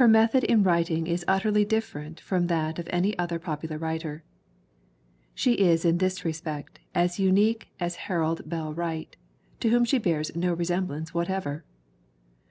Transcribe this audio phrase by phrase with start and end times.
[0.00, 4.22] Her method in writing is utterly different from that of any other popular author.
[5.34, 9.14] She is in this respect as unique as Harold Bell Wright
[9.60, 11.66] to whom she bears no resem blance whatever.